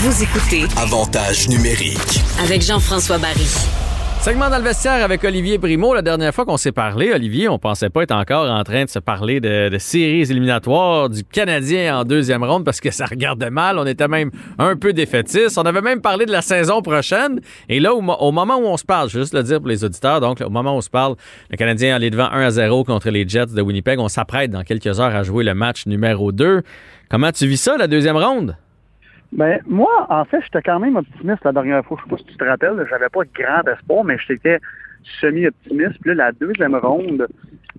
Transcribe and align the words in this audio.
Vous 0.00 0.22
écoutez 0.22 0.64
Avantage 0.76 1.48
numérique. 1.48 2.20
avec 2.42 2.62
Jean-François 2.62 3.18
Barry. 3.18 3.46
Segment 4.20 4.50
dans 4.50 4.58
le 4.58 4.64
vestiaire 4.64 5.02
avec 5.04 5.24
Olivier 5.24 5.58
Primo. 5.58 5.94
La 5.94 6.02
dernière 6.02 6.34
fois 6.34 6.44
qu'on 6.44 6.56
s'est 6.56 6.72
parlé, 6.72 7.12
Olivier, 7.12 7.48
on 7.48 7.58
pensait 7.58 7.88
pas 7.88 8.02
être 8.02 8.12
encore 8.12 8.50
en 8.50 8.62
train 8.64 8.84
de 8.84 8.90
se 8.90 8.98
parler 8.98 9.40
de, 9.40 9.68
de 9.70 9.78
séries 9.78 10.22
éliminatoires 10.22 11.08
du 11.08 11.24
Canadien 11.24 11.98
en 12.00 12.04
deuxième 12.04 12.42
ronde 12.44 12.64
parce 12.64 12.80
que 12.80 12.90
ça 12.90 13.06
regardait 13.06 13.50
mal. 13.50 13.78
On 13.78 13.86
était 13.86 14.08
même 14.08 14.30
un 14.58 14.76
peu 14.76 14.92
défaitiste. 14.92 15.56
On 15.56 15.62
avait 15.62 15.80
même 15.80 16.00
parlé 16.00 16.26
de 16.26 16.32
la 16.32 16.42
saison 16.42 16.82
prochaine. 16.82 17.40
Et 17.68 17.80
là, 17.80 17.94
au, 17.94 18.00
mo- 18.00 18.16
au 18.18 18.32
moment 18.32 18.56
où 18.58 18.66
on 18.66 18.76
se 18.76 18.84
parle, 18.84 19.08
je 19.08 19.14
vais 19.18 19.22
juste 19.22 19.34
le 19.34 19.42
dire 19.42 19.58
pour 19.58 19.68
les 19.68 19.84
auditeurs, 19.84 20.20
donc 20.20 20.40
au 20.44 20.50
moment 20.50 20.74
où 20.74 20.78
on 20.78 20.82
se 20.82 20.90
parle, 20.90 21.14
le 21.50 21.56
Canadien 21.56 21.94
allait 21.96 22.10
devant 22.10 22.30
1 22.30 22.42
à 22.42 22.50
0 22.50 22.84
contre 22.84 23.10
les 23.10 23.26
Jets 23.28 23.46
de 23.46 23.62
Winnipeg. 23.62 23.98
On 23.98 24.08
s'apprête 24.08 24.50
dans 24.50 24.62
quelques 24.64 25.00
heures 25.00 25.14
à 25.14 25.22
jouer 25.22 25.42
le 25.44 25.54
match 25.54 25.86
numéro 25.86 26.32
2. 26.32 26.62
Comment 27.08 27.32
tu 27.32 27.46
vis 27.46 27.56
ça, 27.60 27.76
la 27.76 27.86
deuxième 27.86 28.16
ronde? 28.16 28.56
Ben, 29.32 29.60
moi, 29.66 30.06
en 30.08 30.24
fait, 30.24 30.40
j'étais 30.42 30.62
quand 30.62 30.80
même 30.80 30.96
optimiste 30.96 31.44
la 31.44 31.52
dernière 31.52 31.84
fois. 31.84 31.98
Je 31.98 32.04
sais 32.04 32.10
pas 32.10 32.16
si 32.18 32.24
tu 32.24 32.36
te 32.36 32.44
rappelles, 32.44 32.86
j'avais 32.88 33.08
pas 33.08 33.20
grand 33.34 33.62
espoir, 33.70 34.04
mais 34.04 34.16
j'étais 34.26 34.58
semi-optimiste. 35.20 35.98
Puis 36.00 36.14
là, 36.14 36.26
la 36.26 36.32
deuxième 36.32 36.74
ronde, 36.74 37.26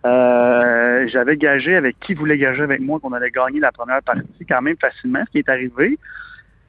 euh, 0.05 1.07
j'avais 1.07 1.37
gagé 1.37 1.75
avec 1.75 1.99
qui 1.99 2.13
voulait 2.13 2.37
gager 2.37 2.63
avec 2.63 2.81
moi 2.81 2.99
qu'on 2.99 3.13
allait 3.13 3.31
gagner 3.31 3.59
la 3.59 3.71
première 3.71 4.01
partie 4.03 4.45
quand 4.47 4.61
même 4.61 4.77
facilement, 4.79 5.23
ce 5.25 5.31
qui 5.31 5.39
est 5.39 5.49
arrivé. 5.49 5.97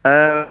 Euh, 0.07 0.45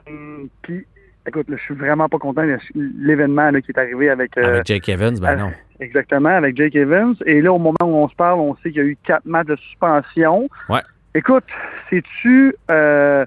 puis, 0.62 0.86
écoute, 1.26 1.50
là, 1.50 1.58
je 1.58 1.64
suis 1.64 1.74
vraiment 1.74 2.08
pas 2.08 2.20
content 2.20 2.46
de 2.46 2.58
l'événement 2.76 3.50
là, 3.50 3.62
qui 3.62 3.72
est 3.72 3.80
arrivé 3.80 4.10
avec... 4.10 4.38
euh, 4.38 4.46
Avec 4.46 4.68
Jake 4.68 4.90
Evans? 4.90 5.20
Ben 5.20 5.36
non. 5.38 5.52
Exactement, 5.80 6.30
avec 6.30 6.56
Jake 6.56 6.76
Evans. 6.76 7.16
Et 7.26 7.42
là, 7.42 7.52
au 7.52 7.58
moment 7.58 7.76
où 7.82 7.96
on 7.96 8.10
se 8.10 8.16
parle, 8.16 8.40
on 8.40 8.56
sait 8.58 8.72
qu'il 8.72 8.78
y 8.78 8.82
a 8.82 8.88
eu 8.88 8.98
quatre 9.04 9.26
matchs 9.26 9.48
de 9.48 9.56
suspension. 9.56 10.48
Ouais. 10.68 10.82
Écoute, 11.16 11.46
c'est-tu 11.90 12.54
euh, 12.70 13.26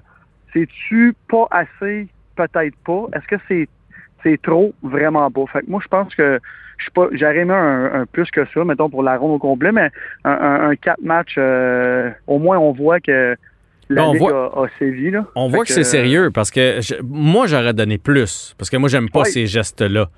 c'est-tu 0.53 1.15
pas 1.29 1.47
assez? 1.51 2.07
Peut-être 2.35 2.75
pas. 2.85 3.07
Est-ce 3.13 3.27
que 3.27 3.35
c'est 3.47 3.67
c'est 4.23 4.41
trop? 4.41 4.73
Vraiment 4.81 5.29
pas. 5.29 5.45
Fait 5.51 5.61
que 5.61 5.69
moi, 5.69 5.81
je 5.83 5.87
pense 5.87 6.15
que 6.15 6.39
je 6.77 6.83
suis 6.83 6.91
pas. 6.91 7.07
J'aurais 7.11 7.37
aimé 7.37 7.53
un, 7.53 8.01
un 8.01 8.05
plus 8.05 8.31
que 8.31 8.45
ça, 8.45 8.63
mettons, 8.63 8.89
pour 8.89 9.03
la 9.03 9.17
ronde 9.17 9.35
au 9.35 9.39
complet, 9.39 9.71
mais 9.71 9.89
un, 10.23 10.31
un, 10.31 10.69
un 10.69 10.75
quatre 10.75 11.01
matchs, 11.03 11.35
euh, 11.37 12.09
au 12.27 12.39
moins 12.39 12.57
on 12.57 12.71
voit 12.71 12.99
que 12.99 13.35
la 13.89 14.07
on 14.07 14.13
Ligue 14.13 14.21
voit- 14.21 14.53
a, 14.61 14.63
a 14.65 14.67
sévi. 14.79 15.11
Là. 15.11 15.25
On 15.35 15.49
Fait 15.49 15.55
voit 15.55 15.65
que, 15.65 15.73
c'est 15.73 15.83
sérieux 15.83 16.31
parce 16.31 16.51
que 16.51 16.79
je- 16.81 16.95
moi, 17.03 17.47
j'aurais 17.47 17.73
donné 17.73 17.97
plus 17.97 18.53
parce 18.57 18.69
que 18.69 18.77
moi, 18.77 18.89
j'aime 18.89 19.09
pas 19.09 19.25
ces 19.25 19.45
gestes-là. 19.47 20.09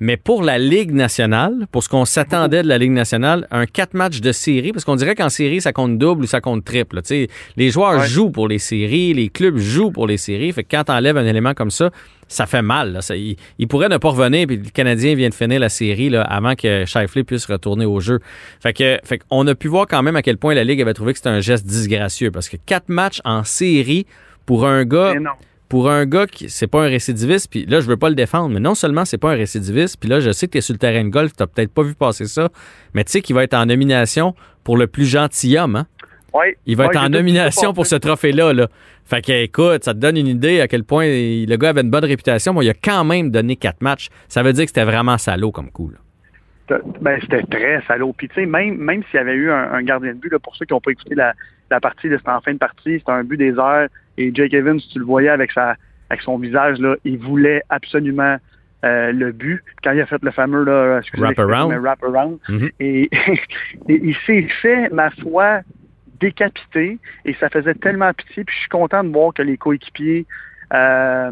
Mais 0.00 0.16
pour 0.16 0.42
la 0.42 0.58
Ligue 0.58 0.90
nationale, 0.92 1.66
pour 1.70 1.84
ce 1.84 1.88
qu'on 1.88 2.04
s'attendait 2.04 2.62
de 2.64 2.68
la 2.68 2.78
Ligue 2.78 2.90
nationale, 2.90 3.46
un 3.52 3.64
quatre 3.66 3.94
matchs 3.94 4.20
de 4.20 4.32
série, 4.32 4.72
parce 4.72 4.84
qu'on 4.84 4.96
dirait 4.96 5.14
qu'en 5.14 5.28
série, 5.28 5.60
ça 5.60 5.72
compte 5.72 5.98
double 5.98 6.24
ou 6.24 6.26
ça 6.26 6.40
compte 6.40 6.64
triple. 6.64 6.96
là. 6.96 7.02
Tu 7.02 7.08
sais, 7.08 7.28
Les 7.56 7.70
joueurs 7.70 8.00
Ouais. 8.00 8.06
jouent 8.08 8.30
pour 8.30 8.48
les 8.48 8.58
séries, 8.58 9.14
les 9.14 9.28
clubs 9.28 9.56
jouent 9.56 9.92
pour 9.92 10.08
les 10.08 10.16
séries. 10.16 10.50
Fait 10.52 10.64
que 10.64 10.68
quand 10.76 10.84
t'enlèves 10.84 11.16
un 11.16 11.24
élément 11.26 11.54
comme 11.54 11.70
ça, 11.70 11.90
ça 12.34 12.46
fait 12.46 12.62
mal. 12.62 12.92
là. 12.92 13.02
Ça- 13.02 13.16
il, 13.16 13.36
il 13.58 13.68
pourrait 13.68 13.88
ne 13.88 13.96
pas 13.96 14.08
revenir, 14.10 14.46
puis 14.46 14.56
le 14.56 14.70
Canadien 14.70 15.14
vient 15.14 15.28
de 15.28 15.34
finir 15.34 15.60
la 15.60 15.68
série 15.68 16.10
là, 16.10 16.22
avant 16.22 16.54
que 16.54 16.84
Shifley 16.84 17.24
puisse 17.24 17.46
retourner 17.46 17.84
au 17.86 18.00
jeu. 18.00 18.20
Fait 18.60 18.72
que, 18.72 18.98
fait 19.04 19.18
qu'on 19.18 19.46
a 19.46 19.54
pu 19.54 19.68
voir 19.68 19.86
quand 19.86 20.02
même 20.02 20.16
à 20.16 20.22
quel 20.22 20.36
point 20.38 20.54
la 20.54 20.64
Ligue 20.64 20.82
avait 20.82 20.94
trouvé 20.94 21.12
que 21.12 21.18
c'était 21.18 21.30
un 21.30 21.40
geste 21.40 21.66
disgracieux, 21.66 22.30
parce 22.30 22.48
que 22.48 22.56
quatre 22.56 22.88
matchs 22.88 23.20
en 23.24 23.44
série 23.44 24.06
pour 24.46 24.66
un 24.66 24.84
gars 24.84 25.12
pour 25.70 25.90
un 25.90 26.04
gars 26.06 26.26
qui 26.26 26.50
c'est 26.50 26.66
pas 26.66 26.84
un 26.84 26.88
récidiviste, 26.88 27.48
puis 27.50 27.64
là 27.66 27.80
je 27.80 27.86
veux 27.86 27.96
pas 27.96 28.08
le 28.10 28.14
défendre, 28.14 28.50
mais 28.52 28.60
non 28.60 28.74
seulement 28.74 29.04
c'est 29.04 29.18
pas 29.18 29.32
un 29.32 29.36
récidiviste, 29.36 29.96
puis 29.98 30.08
là 30.08 30.20
je 30.20 30.30
sais 30.30 30.46
que 30.46 30.52
tu 30.52 30.58
es 30.58 30.60
sur 30.60 30.74
le 30.74 30.78
terrain 30.78 31.02
de 31.02 31.08
golf, 31.08 31.32
t'as 31.36 31.46
peut-être 31.46 31.72
pas 31.72 31.82
vu 31.82 31.94
passer 31.94 32.26
ça, 32.26 32.50
mais 32.92 33.02
tu 33.04 33.12
sais 33.12 33.22
qu'il 33.22 33.34
va 33.34 33.42
être 33.44 33.54
en 33.54 33.66
nomination 33.66 34.34
pour 34.62 34.76
le 34.76 34.86
plus 34.86 35.06
gentilhomme, 35.06 35.76
hein? 35.76 35.86
Il 36.66 36.76
va 36.76 36.86
être 36.86 36.96
en 37.02 37.08
nomination 37.08 37.72
pour 37.72 37.86
ce 37.86 37.96
trophée-là. 37.96 38.52
Là. 38.52 38.68
Fait 39.04 39.24
que, 39.24 39.32
écoute, 39.32 39.84
ça 39.84 39.94
te 39.94 39.98
donne 39.98 40.16
une 40.16 40.26
idée 40.26 40.60
à 40.60 40.68
quel 40.68 40.84
point 40.84 41.06
le 41.06 41.56
gars 41.56 41.70
avait 41.70 41.82
une 41.82 41.90
bonne 41.90 42.04
réputation. 42.04 42.52
Moi, 42.52 42.64
il 42.64 42.70
a 42.70 42.74
quand 42.74 43.04
même 43.04 43.30
donné 43.30 43.56
quatre 43.56 43.82
matchs. 43.82 44.08
Ça 44.28 44.42
veut 44.42 44.52
dire 44.52 44.64
que 44.64 44.70
c'était 44.70 44.84
vraiment 44.84 45.18
salaud 45.18 45.52
comme 45.52 45.70
coup. 45.70 45.90
là. 45.90 45.98
Ben, 47.00 47.18
c'était 47.20 47.42
très 47.42 47.82
salaud. 47.86 48.14
Puis, 48.16 48.28
tu 48.28 48.36
sais, 48.36 48.46
même, 48.46 48.76
même 48.78 49.02
s'il 49.04 49.16
y 49.16 49.20
avait 49.20 49.34
eu 49.34 49.50
un, 49.50 49.72
un 49.72 49.82
gardien 49.82 50.14
de 50.14 50.18
but, 50.18 50.32
là, 50.32 50.38
pour 50.38 50.56
ceux 50.56 50.64
qui 50.64 50.72
n'ont 50.72 50.80
pas 50.80 50.92
écouté 50.92 51.14
la, 51.14 51.34
la 51.70 51.78
partie, 51.78 52.08
c'était 52.08 52.28
en 52.30 52.40
fin 52.40 52.54
de 52.54 52.58
partie, 52.58 52.98
c'était 52.98 53.12
un 53.12 53.22
but 53.22 53.36
des 53.36 53.58
heures. 53.58 53.88
Et 54.16 54.30
Jake 54.34 54.54
Evans, 54.54 54.80
tu 54.92 54.98
le 54.98 55.04
voyais 55.04 55.28
avec, 55.28 55.52
sa, 55.52 55.76
avec 56.08 56.22
son 56.22 56.38
visage, 56.38 56.78
là, 56.78 56.96
il 57.04 57.18
voulait 57.18 57.62
absolument 57.68 58.36
euh, 58.84 59.12
le 59.12 59.32
but. 59.32 59.62
Quand 59.82 59.92
il 59.92 60.00
a 60.00 60.06
fait 60.06 60.22
le 60.22 60.30
fameux, 60.30 60.64
là, 60.64 60.98
excusez 61.00 61.22
Wrap-around. 61.22 61.70
mais 61.70 61.76
wrap-around. 61.78 62.38
Mhm. 62.48 62.70
Et, 62.80 63.10
et 63.88 64.00
il 64.02 64.16
s'est 64.26 64.46
fait, 64.62 64.88
ma 64.90 65.10
foi, 65.10 65.60
décapité. 66.20 66.98
Et 67.24 67.34
ça 67.40 67.48
faisait 67.48 67.74
tellement 67.74 68.12
pitié. 68.12 68.44
Puis, 68.44 68.54
je 68.54 68.60
suis 68.60 68.68
content 68.68 69.02
de 69.04 69.10
voir 69.10 69.32
que 69.34 69.42
les 69.42 69.56
coéquipiers, 69.56 70.26
euh, 70.72 71.30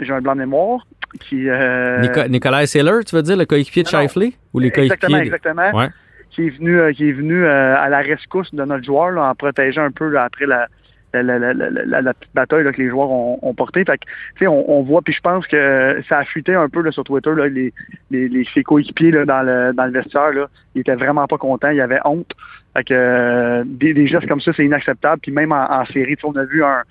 j'ai 0.00 0.12
un 0.12 0.20
blanc 0.20 0.34
de 0.34 0.40
mémoire, 0.40 0.86
qui... 1.20 1.48
euh, 1.48 2.00
Nico- 2.00 2.28
Nicolas 2.28 2.66
Saylor, 2.66 3.04
tu 3.04 3.14
veux 3.16 3.22
dire, 3.22 3.36
le 3.36 3.46
coéquipier 3.46 3.82
de. 3.82 3.88
Shifley? 3.88 4.32
Ou 4.54 4.60
les 4.60 4.68
Exactement, 4.68 5.18
coéquipiers? 5.18 5.18
de- 5.18 5.24
exactement. 5.36 5.78
Ouais. 5.78 5.88
Qui 6.30 6.46
est 6.46 6.50
venu, 6.50 6.78
euh, 6.78 6.92
qui 6.92 7.08
est 7.08 7.12
venu 7.12 7.46
à 7.46 7.88
la 7.88 7.98
rescousse 8.00 8.54
de 8.54 8.62
notre 8.64 8.84
joueur 8.84 9.10
là, 9.12 9.22
en 9.30 9.34
protégeant 9.34 9.82
un 9.84 9.90
peu 9.90 10.08
là, 10.08 10.24
après 10.24 10.46
la, 10.46 10.68
la, 11.12 11.22
la, 11.22 11.54
la, 11.54 12.00
la- 12.00 12.14
petite 12.14 12.34
bataille 12.34 12.64
là, 12.64 12.72
que 12.72 12.82
les 12.82 12.88
joueurs 12.88 13.10
ont, 13.10 13.38
ont 13.42 13.54
portée. 13.54 13.84
Fait 13.84 13.98
que, 13.98 14.46
on, 14.46 14.64
on 14.68 14.82
voit, 14.82 15.02
puis 15.02 15.12
je 15.12 15.20
pense 15.20 15.46
que 15.46 16.02
ça 16.08 16.18
a 16.18 16.24
fuité 16.24 16.54
un 16.54 16.68
peu 16.68 16.82
là, 16.82 16.90
sur 16.92 17.04
Twitter, 17.04 17.30
là, 17.34 17.48
les, 17.48 17.72
les, 18.10 18.28
les, 18.28 18.44
ses 18.52 18.62
coéquipiers 18.62 19.12
dans, 19.12 19.42
le, 19.42 19.72
dans 19.72 19.86
le 19.86 19.92
vestiaire, 19.92 20.32
là, 20.32 20.46
ils 20.74 20.80
étaient 20.80 20.94
vraiment 20.94 21.26
pas 21.26 21.38
contents, 21.38 21.70
ils 21.70 21.80
avaient 21.80 22.00
honte. 22.04 22.32
Fait 22.76 22.84
que 22.84 22.94
euh, 22.94 23.62
des, 23.66 23.94
des 23.94 24.06
gestes 24.06 24.28
comme 24.28 24.40
ça, 24.40 24.52
c'est 24.52 24.64
inacceptable. 24.64 25.20
Puis 25.22 25.32
même 25.32 25.52
en, 25.52 25.70
en 25.70 25.84
série, 25.86 26.16
on 26.22 26.36
a 26.36 26.44
vu 26.44 26.62
un, 26.62 26.82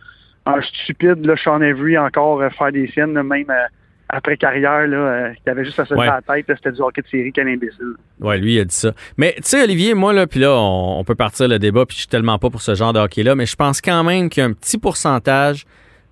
un 0.45 0.61
stupide, 0.61 1.25
là, 1.25 1.35
Sean 1.38 1.61
Avery, 1.61 1.97
encore 1.97 2.41
euh, 2.41 2.49
faire 2.49 2.72
des 2.72 2.88
siennes, 2.88 3.13
même 3.22 3.49
euh, 3.49 3.67
après 4.09 4.38
carrière, 4.38 4.88
là, 4.88 4.97
euh, 4.97 5.34
qui 5.44 5.50
avait 5.50 5.66
juste 5.66 5.79
à 5.79 5.85
se 5.85 5.94
Ouais. 5.94 6.06
la 6.07 6.22
tête, 6.22 6.45
c'était 6.47 6.72
du 6.72 6.81
hockey 6.81 7.01
de 7.01 7.07
série, 7.07 7.31
quel 7.34 7.47
imbécile. 7.47 7.94
Ouais, 8.19 8.38
lui, 8.38 8.56
il 8.56 8.59
a 8.62 8.66
dit 8.66 8.75
ça. 8.75 8.94
Mais 9.18 9.34
tu 9.38 9.44
sais, 9.44 9.63
Olivier, 9.63 9.94
moi, 9.94 10.13
là, 10.13 10.28
puis 10.28 10.40
là, 10.40 10.53
on, 10.53 11.00
on 11.00 11.03
peut 11.03 11.16
partir 11.16 11.47
le 11.47 11.59
débat, 11.59 11.85
puis 11.85 11.95
je 11.95 12.00
suis 12.01 12.07
tellement 12.07 12.40
pas 12.40 12.50
pour 12.50 12.62
ce 12.62 12.73
genre 12.75 12.94
de 12.94 13.00
hockey-là, 13.00 13.35
mais 13.35 13.46
je 13.46 13.56
pense 13.56 13.81
quand 13.81 14.03
même 14.03 14.29
qu'il 14.29 14.41
y 14.41 14.46
a 14.46 14.50
un 14.50 14.53
petit 14.53 14.78
pourcentage 14.78 15.66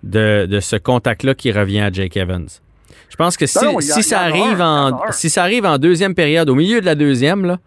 de, 0.04 0.46
de 0.46 0.60
ce 0.60 0.76
contact-là 0.76 1.34
qui 1.36 1.52
revient 1.52 1.80
à 1.82 1.92
Jake 1.92 2.16
Evans. 2.18 2.48
Je 3.10 3.16
pense 3.16 3.38
que 3.38 3.46
Non, 3.64 3.78
a- 3.78 3.82
ça 3.82 4.20
arrive 4.22 4.62
en 4.62 4.90
en 4.92 5.12
si 5.12 5.30
ça 5.30 5.44
arrive 5.44 5.66
en 5.66 5.78
deuxième 5.78 6.16
période, 6.16 6.50
au 6.50 6.56
milieu 6.56 6.82
de 6.82 6.86
la 6.86 6.96
deuxième, 6.96 7.46
là, 7.46 7.60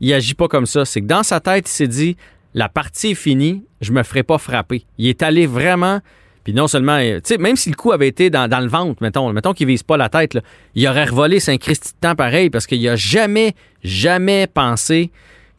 il 0.00 0.12
agit 0.12 0.34
pas 0.34 0.48
comme 0.48 0.66
ça. 0.66 0.84
C'est 0.84 1.00
que 1.02 1.06
dans 1.06 1.22
sa 1.22 1.40
tête, 1.40 1.68
il 1.68 1.72
s'est 1.72 1.86
dit 1.88 2.16
la 2.54 2.68
partie 2.68 3.10
est 3.12 3.14
finie, 3.14 3.64
je 3.80 3.92
me 3.92 4.02
ferai 4.02 4.22
pas 4.24 4.38
frapper. 4.38 4.84
Il 4.96 5.06
est 5.08 5.22
allé 5.22 5.46
vraiment. 5.46 6.00
Puis 6.48 6.54
non 6.54 6.66
seulement, 6.66 6.96
euh, 6.96 7.16
tu 7.16 7.34
sais, 7.34 7.36
même 7.36 7.56
si 7.56 7.68
le 7.68 7.74
coup 7.74 7.92
avait 7.92 8.08
été 8.08 8.30
dans, 8.30 8.48
le 8.48 8.68
ventre, 8.68 9.02
mettons, 9.02 9.30
mettons 9.34 9.52
qu'il 9.52 9.66
vise 9.66 9.82
pas 9.82 9.98
la 9.98 10.08
tête, 10.08 10.32
là, 10.32 10.40
il 10.74 10.88
aurait 10.88 11.04
revolé 11.04 11.40
Saint-Christy 11.40 11.92
de 11.92 11.98
temps 12.00 12.14
pareil 12.14 12.48
parce 12.48 12.66
qu'il 12.66 12.88
a 12.88 12.96
jamais, 12.96 13.54
jamais 13.84 14.46
pensé 14.46 15.10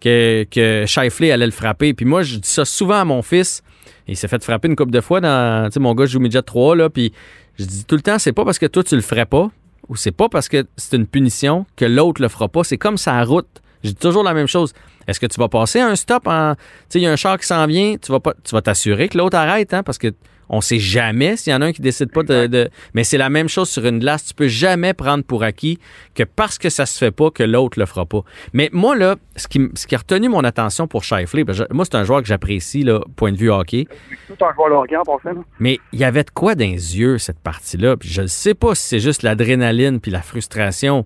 que, 0.02 0.48
que 0.50 1.32
allait 1.32 1.46
le 1.46 1.52
frapper. 1.52 1.94
Puis 1.94 2.08
moi, 2.08 2.24
je 2.24 2.38
dis 2.38 2.50
ça 2.50 2.66
souvent 2.66 3.02
à 3.02 3.06
mon 3.06 3.22
fils. 3.22 3.62
Il 4.08 4.18
s'est 4.18 4.28
fait 4.28 4.44
frapper 4.44 4.68
une 4.68 4.76
couple 4.76 4.90
de 4.90 5.00
fois 5.00 5.22
dans, 5.22 5.68
tu 5.68 5.74
sais, 5.74 5.80
mon 5.80 5.94
gars 5.94 6.08
joue 6.08 6.20
midget 6.20 6.42
3, 6.42 6.76
là, 6.76 6.90
puis 6.90 7.14
je 7.60 7.66
dis 7.66 7.86
tout 7.86 7.96
le 7.96 8.02
temps, 8.02 8.18
c'est 8.18 8.34
pas 8.34 8.44
parce 8.44 8.58
que 8.58 8.66
toi 8.66 8.84
tu 8.84 8.96
le 8.96 9.04
ferais 9.04 9.28
pas, 9.28 9.52
ou 9.90 9.96
c'est 9.96 10.10
pas 10.10 10.28
parce 10.28 10.50
que 10.50 10.66
c'est 10.76 10.96
une 10.96 11.06
punition 11.06 11.68
que 11.76 11.86
l'autre 11.86 12.20
le 12.20 12.30
fera 12.30 12.48
pas. 12.48 12.64
C'est 12.64 12.80
comme 12.80 12.98
sa 12.98 13.24
route. 13.24 13.62
Je 13.84 13.90
dis 13.90 13.96
toujours 13.96 14.24
la 14.24 14.34
même 14.34 14.48
chose. 14.48 14.74
Est-ce 15.08 15.20
que 15.20 15.28
tu 15.28 15.40
vas 15.40 15.50
passer 15.50 15.82
un 15.82 15.96
stop 15.96 16.28
en. 16.28 16.56
Tu 16.56 16.62
sais, 16.90 17.00
il 17.00 17.04
y 17.04 17.06
a 17.06 17.12
un 17.12 17.16
char 17.16 17.38
qui 17.38 17.46
s'en 17.46 17.68
vient, 17.68 17.96
tu 18.02 18.12
vas 18.12 18.20
pas. 18.20 18.34
Tu 18.44 18.56
vas 18.56 18.64
t'assurer 18.64 19.08
que 19.08 19.20
l'autre 19.20 19.38
arrête, 19.38 19.72
hein, 19.76 19.84
parce 19.84 20.00
que 20.00 20.12
on 20.50 20.62
sait 20.62 20.80
jamais 20.80 21.38
s'il 21.38 21.54
y 21.54 21.56
en 21.56 21.62
a 21.62 21.68
un 21.68 21.72
qui 21.72 21.82
décide 21.82 22.12
pas 22.12 22.24
de. 22.24 22.48
de- 22.48 22.70
Mais 22.94 23.04
c'est 23.04 23.18
la 23.18 23.30
même 23.30 23.48
chose 23.48 23.70
sur 23.70 23.86
une 23.86 24.00
glace. 24.00 24.26
Tu 24.26 24.34
peux 24.34 24.48
jamais 24.48 24.94
prendre 24.94 25.24
pour 25.24 25.44
acquis 25.44 25.78
que 26.16 26.24
parce 26.24 26.58
que 26.58 26.70
ça 26.70 26.86
se 26.86 26.98
fait 26.98 27.12
pas, 27.12 27.30
que 27.32 27.44
l'autre 27.44 27.80
le 27.80 27.86
fera 27.86 28.06
pas. 28.06 28.22
Mais 28.54 28.70
moi, 28.74 28.96
là, 28.96 29.16
ce 29.36 29.48
qui, 29.48 29.60
m- 29.60 29.72
ce 29.76 29.86
qui 29.88 29.96
a 29.96 30.00
retenu 30.00 30.28
mon 30.30 30.44
attention 30.44 30.88
pour 30.88 31.04
Shifley, 31.04 31.46
parce 31.46 31.60
que 31.60 31.66
je- 31.70 31.74
moi, 31.76 31.86
c'est 31.86 31.96
un 31.96 32.04
joueur 32.04 32.22
que 32.22 32.28
j'apprécie, 32.28 32.84
là, 32.84 33.00
point 33.16 33.32
de 33.32 33.38
vue 33.38 33.52
hockey. 33.52 33.88
Tout 34.28 34.34
un 34.44 34.54
joueur 34.56 34.70
de 34.70 34.76
hockey 34.76 34.96
en 34.98 35.04
passant. 35.04 35.36
là. 35.38 35.42
Mais 35.60 35.80
il 35.94 36.00
y 36.00 36.04
avait 36.04 36.24
de 36.24 36.32
quoi 36.32 36.56
dans 36.56 36.66
les 36.66 36.98
yeux, 36.98 37.18
cette 37.20 37.40
partie-là. 37.40 37.96
Puis 37.98 38.10
je 38.10 38.22
ne 38.24 38.28
sais 38.28 38.54
pas 38.56 38.74
si 38.76 38.84
c'est 38.88 39.00
juste 39.00 39.24
l'adrénaline 39.24 40.00
puis 40.00 40.12
la 40.12 40.22
frustration 40.22 41.06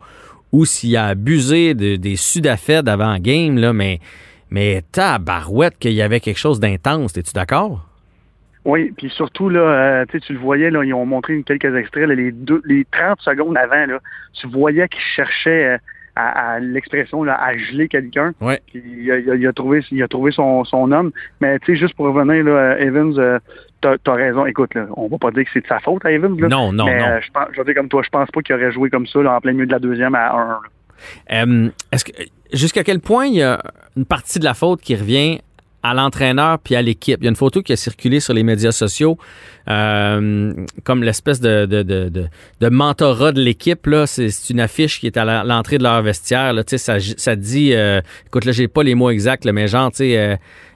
ou 0.52 0.66
s'il 0.66 0.96
a 0.96 1.08
abusé 1.08 1.74
de- 1.74 1.96
des 1.98 2.16
sudafeds 2.16 2.88
avant 2.88 3.18
game, 3.20 3.58
là, 3.58 3.74
mais, 3.74 4.00
mais 4.52 4.84
tabarouette 4.92 5.78
qu'il 5.80 5.94
y 5.94 6.02
avait 6.02 6.20
quelque 6.20 6.38
chose 6.40 6.60
d'intense. 6.60 7.18
Es-tu 7.18 7.34
d'accord? 7.34 7.88
Oui, 8.66 8.94
puis 8.98 9.10
surtout, 9.10 9.50
là, 9.50 9.60
euh, 9.60 10.06
tu 10.10 10.20
sais, 10.20 10.26
tu 10.26 10.34
le 10.34 10.40
voyais, 10.40 10.70
là, 10.72 10.84
ils 10.84 10.94
ont 10.94 11.06
montré 11.06 11.42
quelques 11.44 11.76
extraits, 11.76 12.08
là, 12.08 12.16
les, 12.16 12.32
deux, 12.32 12.62
les 12.66 12.86
30 12.92 13.20
secondes 13.22 13.58
avant, 13.58 13.86
là, 13.86 14.00
tu 14.34 14.48
voyais 14.48 14.88
qu'ils 14.88 15.02
cherchaient 15.16 15.74
euh, 15.74 15.78
à, 16.16 16.54
à 16.54 16.60
l'expression, 16.60 17.24
à 17.24 17.58
geler 17.58 17.88
quelqu'un. 17.90 18.34
Ouais. 18.40 18.62
Il 18.74 19.12
a, 19.12 19.18
il 19.18 19.32
a- 19.32 19.36
il 19.36 19.48
a 19.48 19.52
trouvé, 19.54 19.82
il 19.92 20.02
a 20.04 20.08
trouvé 20.08 20.32
son, 20.32 20.64
son 20.64 20.92
homme. 20.92 21.12
Mais 21.42 21.60
tu 21.60 21.74
sais, 21.74 21.76
juste 21.82 21.96
pour 21.96 22.06
revenir, 22.06 22.44
là, 22.46 22.80
Evans, 22.80 23.14
euh, 23.18 23.40
t'as 23.82 23.96
as 24.06 24.12
raison. 24.14 24.46
Écoute, 24.46 24.76
là, 24.76 24.86
on 24.96 25.08
va 25.08 25.18
pas 25.18 25.32
dire 25.32 25.44
que 25.44 25.50
c'est 25.54 25.62
de 25.62 25.68
sa 25.68 25.80
faute 25.80 26.06
à 26.06 26.12
Evans. 26.12 26.40
Là, 26.40 26.48
Non, 26.48 26.72
non, 26.72 26.86
mais, 26.86 27.00
non. 27.00 27.06
euh, 27.08 27.20
je, 27.22 27.32
pense, 27.32 27.48
je 27.52 27.58
vais 27.58 27.66
dire 27.66 27.76
comme 27.76 27.90
toi, 27.90 28.02
je 28.04 28.10
pense 28.10 28.30
pas 28.32 28.42
qu'il 28.42 28.56
aurait 28.56 28.72
joué 28.72 28.90
comme 28.90 29.08
ça 29.08 29.22
là, 29.22 29.34
en 29.36 29.42
plein 29.42 29.52
milieu 29.54 29.66
de 29.66 29.72
la 29.74 29.80
deuxième 29.80 30.16
à 30.16 30.34
1 30.34 30.60
Euh, 31.32 31.70
est-ce 31.92 32.06
que 32.06 32.12
jusqu'à 32.54 32.84
quel 32.84 33.00
point 33.00 33.26
il 33.26 33.34
y 33.36 33.42
a 33.44 33.60
une 33.98 34.06
partie 34.06 34.40
de 34.40 34.46
la 34.46 34.54
faute 34.54 34.82
qui 34.82 34.96
revient 34.96 35.42
à 35.84 35.94
l'entraîneur 35.94 36.60
puis 36.60 36.76
à 36.76 36.82
l'équipe. 36.82 37.18
Il 37.22 37.26
y 37.26 37.28
a 37.28 37.30
une 37.30 37.36
photo 37.36 37.62
qui 37.62 37.74
a 37.74 37.76
circulé 37.76 38.22
sur 38.22 38.34
les 38.34 38.44
médias 38.44 38.72
sociaux 38.72 39.18
euh, 39.70 40.54
comme 40.84 41.04
l'espèce 41.04 41.40
de, 41.40 41.66
de, 41.66 41.84
de, 41.84 42.10
de, 42.10 42.70
mentorat 42.70 43.32
de 43.32 43.42
l'équipe. 43.42 43.86
Là. 43.86 44.08
C'est, 44.08 44.30
une 44.50 44.60
affiche 44.60 45.00
qui 45.00 45.08
est 45.08 45.18
à 45.18 45.44
l'entrée 45.44 45.78
de 45.78 45.84
leur 45.84 46.02
vestiaire. 46.02 46.54
Là. 46.54 46.64
Ça, 46.66 46.98
ça 47.00 47.36
dit, 47.36 47.74
euh, 47.74 48.02
écoute, 48.26 48.46
là, 48.46 48.52
j'ai 48.52 48.68
pas 48.68 48.84
les 48.84 48.96
mots 48.96 49.10
exacts, 49.10 49.46
mais 49.46 49.68
genre, 49.68 49.92
tu 49.92 49.98
sais, 49.98 50.18
euh, 50.18 50.36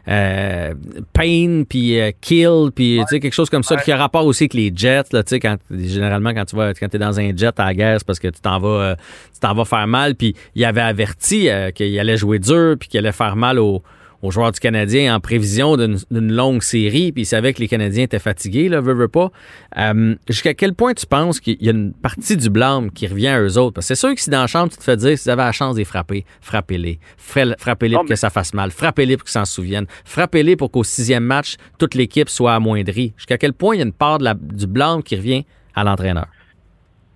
euh, 0.10 0.74
pain 1.12 1.64
puis 1.68 2.00
kill 2.22 2.70
puis 2.74 3.02
sais 3.10 3.20
quelque 3.20 3.34
chose 3.34 3.50
comme 3.50 3.64
ça 3.64 3.76
qui 3.76 3.92
a 3.92 3.98
rapport 3.98 4.26
aussi 4.26 4.46
avec 4.46 4.54
les 4.54 4.72
jets 4.74 5.04
là 5.12 5.22
tu 5.22 5.32
sais 5.32 5.42
quand 5.42 5.58
généralement 5.70 6.34
quand 6.34 6.46
tu 6.46 6.56
vas 6.56 6.74
quand 6.74 6.96
es 6.96 6.98
dans 6.98 7.20
un 7.20 7.36
jet 7.36 7.60
à 7.60 7.66
la 7.66 7.74
guerre 7.74 7.98
c'est 7.98 8.08
parce 8.08 8.20
que 8.20 8.30
tu 8.30 8.40
t'en 8.40 8.58
vas 8.58 8.96
tu 9.34 9.42
t'en 9.42 9.54
vas 9.54 9.66
faire 9.66 9.86
mal 9.86 10.16
puis 10.16 10.34
il 10.56 10.64
avait 10.64 10.80
averti 10.80 11.50
qu'il 11.76 12.00
allait 12.00 12.16
jouer 12.16 12.40
dur 12.40 12.78
puis 12.80 12.88
qu'il 12.88 13.00
allait 13.00 13.12
faire 13.12 13.36
mal 13.36 13.60
aux 13.60 13.84
aux 14.22 14.32
joueurs 14.32 14.52
du 14.52 14.60
Canadien 14.60 15.16
en 15.16 15.20
prévision 15.20 15.78
d'une 15.78 16.34
longue 16.34 16.62
série, 16.62 17.12
puis 17.12 17.24
ils 17.24 17.26
savaient 17.26 17.54
que 17.54 17.60
les 17.60 17.68
Canadiens 17.68 18.04
étaient 18.04 18.20
fatigués, 18.20 18.70
là, 18.70 18.82
veux, 18.82 18.94
veux 18.94 19.08
pas. 19.08 19.32
Euh, 19.78 20.16
jusqu'à 20.28 20.54
quel 20.54 20.74
point 20.74 20.94
tu 20.94 21.06
penses 21.06 21.40
qu'il 21.40 21.62
y 21.62 21.70
a 21.70 21.72
une 21.72 21.94
partie 21.94 22.36
du 22.36 22.50
blâme 22.50 22.92
qui 22.92 23.08
revient 23.08 23.28
à 23.28 23.42
eux 23.42 23.58
autres? 23.58 23.76
Parce 23.76 23.88
que 23.88 23.96
c'est 23.96 24.00
sûr 24.08 24.16
que 24.16 24.22
si 24.22 24.30
dans 24.30 24.42
la 24.42 24.48
chambre, 24.48 24.72
tu 24.72 24.78
te 24.78 24.84
fais 24.84 24.98
dire, 24.98 25.18
si 25.18 25.26
vous 25.26 25.30
avez 25.30 25.44
la 25.44 25.52
chance 25.52 25.76
de 25.76 25.80
les 25.80 25.86
frapper, 25.86 26.26
frappez-les. 26.42 27.00
Frappez-les 27.18 27.96
pour 27.96 28.06
que 28.06 28.16
ça 28.16 28.30
fasse 28.30 28.54
mal. 28.54 28.72
Frappez-les 28.72 29.18
pour 29.18 29.26
qu'ils 29.26 29.34
s'en 29.34 29.46
souviennent. 29.46 29.88
Frappez-les 30.06 30.56
pour 30.56 30.72
qu'au 30.72 30.84
sixième 30.84 31.24
match, 31.24 31.56
toute 31.78 31.96
l'équipe 31.96 32.30
soit 32.30 32.56
amoindrie. 32.56 33.14
Jusqu'à 33.18 33.38
quel 33.38 33.54
point 33.54 33.76
il 33.76 33.80
y 33.80 33.82
a 33.82 33.86
une 33.86 33.94
part 33.94 34.20
du 34.20 34.68
blâme 34.68 35.04
qui 35.04 35.16
revient 35.16 35.46
à 35.76 35.84
l'entraîneur? 35.84 36.28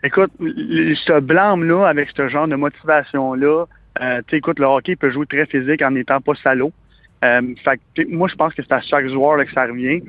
Écoute, 0.04 0.31
ce 0.39 1.19
blâme-là, 1.19 1.88
avec 1.88 2.09
ce 2.15 2.27
genre 2.27 2.47
de 2.47 2.56
motivation-là, 2.56 3.65
euh, 4.01 4.21
tu 4.27 4.38
écoute, 4.38 4.57
le 4.59 4.65
hockey 4.65 4.95
peut 4.95 5.12
jouer 5.12 5.25
très 5.25 5.45
physique 5.45 5.81
en 5.81 5.92
n'étant 5.92 6.21
pas 6.21 6.33
salaud. 6.36 6.71
Euh, 7.23 7.41
moi, 8.09 8.27
je 8.27 8.35
pense 8.35 8.53
que 8.53 8.63
c'est 8.63 8.73
à 8.73 8.81
chaque 8.81 9.07
joueur 9.07 9.38
là, 9.38 9.45
que 9.45 9.51
ça 9.51 9.65
revient. 9.65 10.01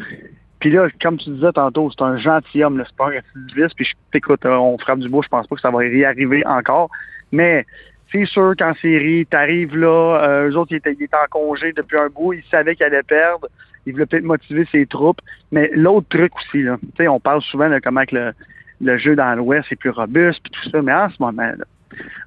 Puis 0.60 0.70
là, 0.70 0.88
comme 1.00 1.18
tu 1.18 1.30
disais 1.30 1.52
tantôt, 1.52 1.90
c'est 1.90 2.04
un 2.04 2.16
gentilhomme, 2.16 2.78
le 2.78 2.84
sport 2.84 3.08
récidiviste. 3.08 3.74
Puis 3.74 3.94
écoute, 4.14 4.46
euh, 4.46 4.54
on 4.54 4.78
frappe 4.78 5.00
du 5.00 5.08
bout, 5.08 5.22
je 5.22 5.28
pense 5.28 5.46
pas 5.46 5.56
que 5.56 5.60
ça 5.60 5.70
va 5.70 5.84
y 5.84 6.04
arriver 6.04 6.46
encore. 6.46 6.88
Mais 7.32 7.66
c'est 8.12 8.26
sûr 8.26 8.54
qu'en 8.56 8.74
série, 8.74 9.26
t'arrives 9.26 9.76
là, 9.76 10.22
euh, 10.22 10.50
eux 10.50 10.56
autres, 10.56 10.72
ils 10.72 10.76
étaient, 10.76 10.96
en 11.14 11.26
congé 11.30 11.72
depuis 11.72 11.98
un 11.98 12.08
bout, 12.08 12.34
ils 12.34 12.44
savaient 12.50 12.76
qu'ils 12.76 12.86
allaient 12.86 13.02
perdre. 13.02 13.48
Ils 13.86 13.92
voulaient 13.92 14.06
peut-être 14.06 14.24
motiver 14.24 14.64
ses 14.70 14.86
troupes. 14.86 15.20
Mais 15.50 15.68
l'autre 15.74 16.06
truc 16.08 16.32
aussi, 16.36 16.62
là, 16.62 16.78
on 17.00 17.18
parle 17.18 17.42
souvent 17.42 17.68
de 17.68 17.80
comment 17.80 18.04
que 18.04 18.14
le, 18.14 18.32
le 18.80 18.98
jeu 18.98 19.16
dans 19.16 19.34
l'Ouest 19.34 19.66
est 19.72 19.76
plus 19.76 19.90
robuste, 19.90 20.40
puis 20.44 20.52
tout 20.52 20.70
ça. 20.70 20.80
Mais 20.80 20.92
en 20.92 21.10
ce 21.10 21.16
moment, 21.20 21.42
là, 21.42 21.64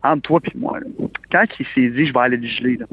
entre 0.04 0.22
toi 0.24 0.40
et 0.44 0.58
moi, 0.58 0.80
quand 1.32 1.46
il 1.60 1.66
s'est 1.74 1.90
dit, 1.90 2.06
je 2.06 2.14
vais 2.14 2.20
aller 2.20 2.46
geler, 2.46 2.78
là, 2.78 2.86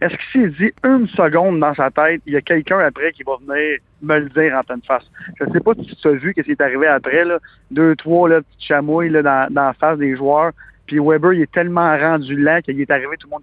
est-ce 0.00 0.14
qu'il 0.16 0.42
s'est 0.42 0.64
dit 0.64 0.72
une 0.84 1.08
seconde 1.08 1.60
dans 1.60 1.74
sa 1.74 1.90
tête, 1.90 2.20
il 2.26 2.34
y 2.34 2.36
a 2.36 2.42
quelqu'un 2.42 2.78
après 2.80 3.12
qui 3.12 3.22
va 3.22 3.36
venir 3.36 3.78
me 4.02 4.18
le 4.18 4.28
dire 4.28 4.54
en 4.54 4.62
pleine 4.62 4.82
face? 4.86 5.10
Je 5.38 5.44
ne 5.44 5.52
sais 5.52 5.60
pas 5.60 5.72
si 5.74 5.96
tu 5.96 6.08
as 6.08 6.12
vu 6.12 6.34
ce 6.36 6.42
qui 6.42 6.50
est 6.50 6.60
arrivé 6.60 6.86
après, 6.86 7.24
deux, 7.70 7.96
trois 7.96 8.28
là, 8.28 8.42
petites 8.42 8.68
chamouilles 8.68 9.10
dans, 9.10 9.48
la 9.50 9.72
face 9.74 9.98
des 9.98 10.14
joueurs. 10.16 10.52
Puis 10.86 10.98
Weber, 11.00 11.32
il 11.32 11.42
est 11.42 11.52
tellement 11.52 11.96
rendu 11.98 12.36
lent 12.36 12.60
qu'il 12.62 12.80
est 12.80 12.90
arrivé, 12.90 13.16
tout 13.18 13.26
le 13.26 13.32
monde, 13.32 13.42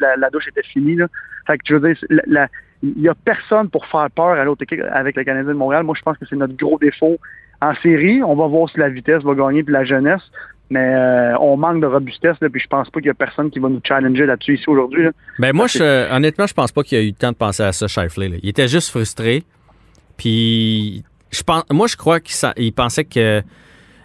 la, 0.00 0.16
la, 0.16 0.30
douche 0.30 0.48
était 0.48 0.62
finie. 0.62 0.98
Fait 1.46 1.58
que 1.58 1.64
je 1.66 1.74
veux 1.74 1.94
dire, 1.94 2.48
il 2.82 2.94
n'y 2.96 3.08
a 3.08 3.14
personne 3.14 3.68
pour 3.68 3.84
faire 3.86 4.08
peur 4.10 4.30
à 4.30 4.44
l'autre 4.44 4.62
équipe 4.62 4.80
avec 4.92 5.16
le 5.16 5.24
Canadien 5.24 5.52
de 5.52 5.58
Montréal. 5.58 5.82
Moi, 5.82 5.94
je 5.98 6.02
pense 6.02 6.16
que 6.16 6.24
c'est 6.26 6.36
notre 6.36 6.56
gros 6.56 6.78
défaut 6.78 7.18
en 7.60 7.74
série. 7.74 8.22
On 8.22 8.36
va 8.36 8.46
voir 8.46 8.70
si 8.70 8.78
la 8.78 8.88
vitesse 8.88 9.22
va 9.22 9.34
gagner 9.34 9.62
puis 9.62 9.72
la 9.72 9.84
jeunesse. 9.84 10.22
Mais 10.70 10.94
euh, 10.94 11.36
on 11.40 11.56
manque 11.56 11.80
de 11.80 11.86
robustesse, 11.86 12.36
là, 12.40 12.48
puis 12.48 12.60
je 12.60 12.68
pense 12.68 12.88
pas 12.90 13.00
qu'il 13.00 13.08
y 13.08 13.10
a 13.10 13.14
personne 13.14 13.50
qui 13.50 13.58
va 13.58 13.68
nous 13.68 13.80
challenger 13.84 14.24
là-dessus 14.24 14.54
ici 14.54 14.64
aujourd'hui. 14.68 15.08
Ben 15.40 15.52
moi, 15.52 15.66
je, 15.66 16.12
honnêtement, 16.14 16.46
je 16.46 16.54
pense 16.54 16.70
pas 16.70 16.84
qu'il 16.84 16.98
y 16.98 17.00
a 17.00 17.04
eu 17.04 17.08
le 17.08 17.14
temps 17.14 17.32
de 17.32 17.36
penser 17.36 17.64
à 17.64 17.72
ça, 17.72 17.88
Shifley. 17.88 18.38
Il 18.42 18.48
était 18.48 18.68
juste 18.68 18.88
frustré. 18.90 19.42
Puis 20.16 21.02
je 21.30 21.42
pense, 21.42 21.64
moi, 21.70 21.86
je 21.86 21.96
crois 21.96 22.20
qu'il 22.20 22.72
pensait 22.72 23.04
que 23.04 23.42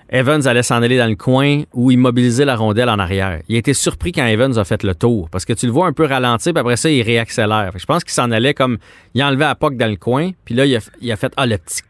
Evans 0.09 0.47
allait 0.47 0.63
s'en 0.63 0.81
aller 0.81 0.97
dans 0.97 1.09
le 1.09 1.15
coin 1.15 1.63
ou 1.73 1.91
immobiliser 1.91 2.45
la 2.45 2.55
rondelle 2.55 2.89
en 2.89 2.99
arrière. 2.99 3.41
Il 3.49 3.55
a 3.55 3.59
été 3.59 3.73
surpris 3.73 4.11
quand 4.11 4.25
Evans 4.25 4.57
a 4.57 4.63
fait 4.63 4.83
le 4.83 4.95
tour 4.95 5.29
parce 5.29 5.45
que 5.45 5.53
tu 5.53 5.65
le 5.65 5.71
vois 5.71 5.87
un 5.87 5.93
peu 5.93 6.05
ralentir, 6.05 6.53
puis 6.53 6.59
après 6.59 6.77
ça, 6.77 6.89
il 6.89 7.01
réaccélère. 7.01 7.71
Je 7.75 7.85
pense 7.85 8.03
qu'il 8.03 8.13
s'en 8.13 8.31
allait 8.31 8.53
comme. 8.53 8.77
Il 9.13 9.21
a 9.21 9.27
enlevé 9.27 9.45
la 9.45 9.55
POC 9.55 9.77
dans 9.77 9.89
le 9.89 9.97
coin, 9.97 10.31
puis 10.45 10.55
là, 10.55 10.65
il 10.65 10.75
a, 10.75 10.79
il 11.01 11.11
a 11.11 11.15
fait 11.15 11.33
Ah, 11.37 11.45
le 11.45 11.57
petit 11.57 11.81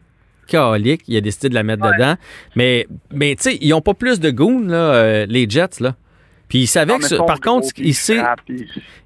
calique. 0.46 1.02
Il 1.08 1.16
a 1.16 1.20
décidé 1.20 1.48
de 1.48 1.54
la 1.54 1.62
mettre 1.62 1.82
dedans. 1.82 2.16
Mais, 2.54 2.86
mais 3.12 3.34
tu 3.36 3.42
sais, 3.42 3.58
ils 3.60 3.70
n'ont 3.70 3.80
pas 3.80 3.94
plus 3.94 4.20
de 4.20 4.30
goût, 4.30 4.62
là, 4.62 4.76
euh, 4.76 5.26
les 5.28 5.48
Jets, 5.48 5.80
là. 5.80 5.94
Puis 6.48 6.60
il 6.60 6.66
savait 6.66 6.96
que, 6.98 7.26
par 7.26 7.40
contre, 7.40 7.68
il 7.76 7.94
sait, 7.94 8.20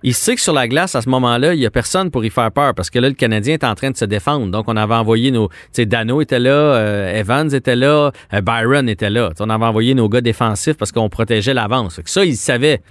il 0.03 0.15
sait 0.15 0.35
que 0.35 0.41
sur 0.41 0.53
la 0.53 0.69
glace, 0.69 0.95
à 0.95 1.01
ce 1.01 1.09
moment-là, 1.09 1.55
il 1.55 1.61
n'y 1.61 1.67
a 1.67 1.71
personne 1.71 2.11
pour 2.11 2.25
y 2.25 2.31
faire 2.31 2.53
peur 2.53 2.75
parce 2.75 2.91
que 2.91 2.99
là, 2.99 3.09
le 3.09 3.15
Canadien 3.15 3.55
est 3.55 3.65
en 3.65 3.75
train 3.75 3.91
de 3.91 3.97
se 3.97 4.05
défendre. 4.05 4.47
Donc, 4.49 4.67
on 4.69 4.77
avait 4.77 4.95
envoyé 4.95 5.31
nos. 5.31 5.49
Tu 5.49 5.55
sais, 5.73 5.87
Dano 5.87 6.21
était 6.21 6.39
là, 6.39 6.51
euh, 6.51 7.19
Evans 7.19 7.53
était 7.55 7.77
là, 7.77 8.13
euh, 8.35 8.41
Byron 8.43 8.89
était 8.89 9.09
là. 9.09 9.31
on 9.41 9.49
avait 9.49 9.65
envoyé 9.65 9.95
nos 9.95 10.09
gars 10.09 10.21
défensifs 10.21 10.77
parce 10.77 10.93
qu'on 10.93 11.09
protégeait 11.09 11.55
l'avance. 11.55 12.01
Ça, 12.05 12.25
il 12.25 12.37
savait. 12.37 12.83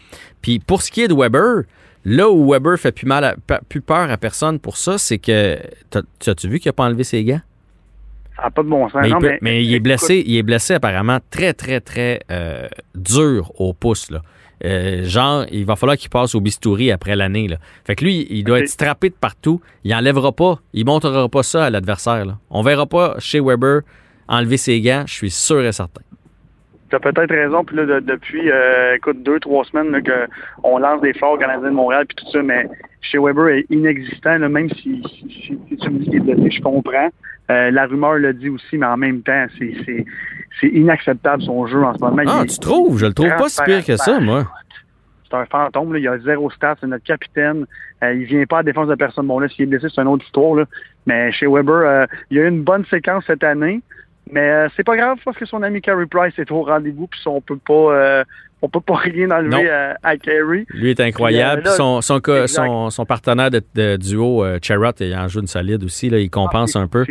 Puis 0.41 0.57
pour 0.57 0.81
ce 0.81 0.89
qui 0.89 1.01
est 1.01 1.07
de 1.07 1.13
Weber, 1.13 1.63
là 2.03 2.29
où 2.29 2.51
Weber 2.51 2.79
fait 2.79 2.91
plus, 2.91 3.05
mal 3.05 3.35
plus 3.67 3.81
peur 3.81 4.09
à 4.09 4.17
personne 4.17 4.59
pour 4.59 4.77
ça, 4.77 4.97
c'est 4.97 5.19
que. 5.19 5.59
As-tu 6.25 6.49
vu 6.49 6.59
qu'il 6.59 6.69
n'a 6.69 6.73
pas 6.73 6.85
enlevé 6.85 7.03
ses 7.03 7.23
gars? 7.23 7.41
Ça 8.41 8.49
pas 8.49 8.63
de 8.63 8.69
bon 8.69 8.89
sens. 8.89 9.05
Mais, 9.41 9.63
il, 9.63 9.73
est 9.73 9.79
blessé, 9.79 10.23
il 10.25 10.37
est 10.37 10.43
blessé 10.43 10.75
apparemment 10.75 11.19
très, 11.29 11.53
très, 11.53 11.81
très 11.81 12.19
euh, 12.31 12.67
dur 12.95 13.51
au 13.59 13.73
pouce. 13.73 14.11
Là. 14.11 14.21
Euh, 14.65 15.03
genre, 15.03 15.45
il 15.51 15.65
va 15.65 15.75
falloir 15.75 15.97
qu'il 15.97 16.09
passe 16.09 16.35
au 16.35 16.41
bistouri 16.41 16.91
après 16.91 17.15
l'année. 17.15 17.47
Fait 17.85 17.95
que 17.95 18.03
lui, 18.03 18.27
il 18.29 18.43
doit 18.43 18.59
être 18.59 18.67
strappé 18.67 19.09
de 19.09 19.15
partout. 19.15 19.61
Il 19.83 19.93
enlèvera 19.93 20.31
pas. 20.31 20.59
Il 20.73 20.85
montrera 20.85 21.29
pas 21.29 21.43
ça 21.43 21.65
à 21.65 21.69
l'adversaire. 21.69 22.25
On 22.49 22.61
verra 22.61 22.85
pas 22.85 23.15
chez 23.19 23.39
Weber 23.39 23.81
enlever 24.29 24.57
ses 24.57 24.79
gants, 24.79 25.03
je 25.07 25.13
suis 25.13 25.31
sûr 25.31 25.65
et 25.65 25.71
certain. 25.71 26.01
Tu 26.89 26.95
as 26.95 26.99
peut-être 26.99 27.33
raison. 27.33 27.63
Puis 27.63 27.75
là, 27.75 27.99
depuis, 27.99 28.49
euh, 28.49 28.95
écoute, 28.95 29.21
deux, 29.23 29.39
trois 29.39 29.63
semaines 29.65 30.01
qu'on 30.61 30.77
lance 30.77 31.01
des 31.01 31.13
forts 31.13 31.37
Canadiens 31.37 31.69
de 31.69 31.75
Montréal 31.75 32.05
puis 32.07 32.15
tout 32.15 32.31
ça, 32.31 32.41
mais 32.41 32.67
chez 33.01 33.17
Weber 33.17 33.47
est 33.49 33.65
inexistant, 33.69 34.39
même 34.39 34.69
si, 34.69 35.01
tu 35.43 35.89
me 35.89 35.99
dis 35.99 36.05
qu'il 36.05 36.15
est 36.15 36.19
blessé, 36.19 36.51
je 36.51 36.61
comprends. 36.61 37.09
Euh, 37.49 37.71
la 37.71 37.87
rumeur 37.87 38.13
le 38.13 38.33
dit 38.33 38.49
aussi, 38.49 38.77
mais 38.77 38.85
en 38.85 38.97
même 38.97 39.21
temps, 39.21 39.45
c'est 39.57 40.67
inacceptable 40.67 41.41
son 41.43 41.65
jeu 41.67 41.83
en 41.83 41.93
ce 41.95 41.99
moment. 41.99 42.21
Ah, 42.27 42.43
tu 42.47 42.59
trouves? 42.59 42.99
Je 42.99 43.07
le 43.07 43.13
trouve 43.13 43.35
pas 43.37 43.49
si 43.49 43.61
pire 43.63 43.83
que 43.83 43.97
ça, 43.97 44.19
moi. 44.19 44.45
C'est 45.29 45.37
un 45.37 45.45
fantôme, 45.45 45.93
là. 45.93 45.99
il 45.99 46.07
a 46.07 46.17
zéro 46.19 46.49
stats, 46.49 46.77
c'est 46.81 46.87
notre 46.87 47.03
capitaine. 47.03 47.65
Euh, 48.03 48.13
il 48.13 48.25
vient 48.25 48.45
pas 48.45 48.59
à 48.59 48.63
défense 48.63 48.87
de 48.87 48.95
personne. 48.95 49.27
Bon, 49.27 49.39
là, 49.39 49.47
s'il 49.47 49.63
est 49.63 49.65
blessé, 49.67 49.87
c'est 49.93 50.01
une 50.01 50.07
autre 50.07 50.25
histoire. 50.25 50.55
Là. 50.55 50.65
Mais 51.05 51.31
chez 51.31 51.45
Weber, 51.47 51.75
euh, 51.75 52.05
il 52.31 52.37
y 52.37 52.39
a 52.39 52.43
eu 52.43 52.47
une 52.47 52.63
bonne 52.63 52.85
séquence 52.85 53.25
cette 53.27 53.43
année. 53.43 53.81
Mais 54.31 54.67
c'est 54.75 54.83
pas 54.83 54.95
grave 54.95 55.17
parce 55.25 55.37
que 55.37 55.45
son 55.45 55.63
ami 55.63 55.81
Carey 55.81 56.05
Price 56.05 56.37
est 56.37 56.51
au 56.51 56.63
rendez-vous, 56.63 57.07
puis 57.07 57.19
on 57.25 57.41
peut 57.41 57.57
pas 57.57 58.23
on 58.61 58.69
peut 58.69 58.81
pas 58.81 58.95
rien 59.03 59.31
enlever 59.31 59.69
à, 59.69 59.97
à, 60.03 60.17
Carey. 60.17 60.65
Lui 60.69 60.91
est 60.91 60.99
incroyable. 60.99 61.67
son, 61.67 62.01
son, 62.01 62.89
son, 62.89 63.05
partenaire 63.05 63.49
de, 63.51 63.95
duo, 63.97 64.43
euh, 64.43 64.59
il 64.99 65.15
en 65.15 65.27
joue 65.27 65.39
une 65.39 65.47
solide 65.47 65.83
aussi. 65.83 66.09
Là, 66.09 66.19
il 66.19 66.29
compense 66.29 66.75
ah, 66.75 66.79
un 66.79 66.87
peu. 66.87 67.05